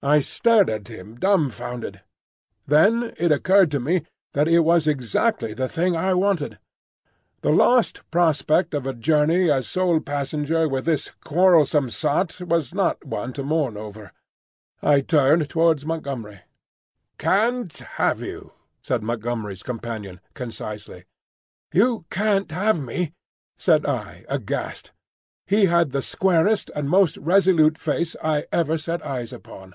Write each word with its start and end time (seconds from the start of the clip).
I 0.00 0.20
stared 0.20 0.70
at 0.70 0.86
him 0.86 1.16
dumfounded. 1.18 2.02
Then 2.68 3.14
it 3.18 3.32
occurred 3.32 3.68
to 3.72 3.80
me 3.80 4.04
that 4.32 4.46
it 4.46 4.60
was 4.60 4.86
exactly 4.86 5.54
the 5.54 5.68
thing 5.68 5.96
I 5.96 6.14
wanted. 6.14 6.60
The 7.40 7.50
lost 7.50 8.08
prospect 8.12 8.74
of 8.74 8.86
a 8.86 8.94
journey 8.94 9.50
as 9.50 9.66
sole 9.66 9.98
passenger 9.98 10.68
with 10.68 10.84
this 10.84 11.10
quarrelsome 11.24 11.90
sot 11.90 12.40
was 12.42 12.72
not 12.72 13.04
one 13.04 13.32
to 13.32 13.42
mourn 13.42 13.76
over. 13.76 14.12
I 14.80 15.00
turned 15.00 15.48
towards 15.48 15.84
Montgomery. 15.84 16.42
"Can't 17.18 17.76
have 17.96 18.20
you," 18.20 18.52
said 18.80 19.02
Montgomery's 19.02 19.64
companion, 19.64 20.20
concisely. 20.32 21.06
"You 21.72 22.04
can't 22.08 22.52
have 22.52 22.80
me!" 22.80 23.14
said 23.56 23.84
I, 23.84 24.24
aghast. 24.28 24.92
He 25.44 25.64
had 25.66 25.90
the 25.90 26.02
squarest 26.02 26.70
and 26.76 26.88
most 26.88 27.16
resolute 27.16 27.76
face 27.78 28.14
I 28.22 28.44
ever 28.52 28.78
set 28.78 29.04
eyes 29.04 29.32
upon. 29.32 29.74